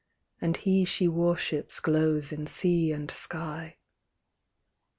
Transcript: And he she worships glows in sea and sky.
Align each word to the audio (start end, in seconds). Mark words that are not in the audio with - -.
And 0.41 0.57
he 0.57 0.83
she 0.83 1.07
worships 1.07 1.79
glows 1.79 2.31
in 2.31 2.47
sea 2.47 2.91
and 2.91 3.11
sky. 3.11 3.77